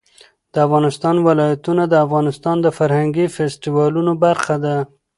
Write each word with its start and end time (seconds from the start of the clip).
د 0.53 0.55
افغانستان 0.67 1.15
ولايتونه 1.27 1.83
د 1.87 1.93
افغانستان 2.05 2.55
د 2.61 2.67
فرهنګي 2.77 3.25
فستیوالونو 3.35 4.11
برخه 4.25 4.55
ده. 4.65 4.75